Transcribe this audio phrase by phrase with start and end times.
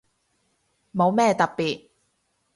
[0.95, 1.89] 冇咩特別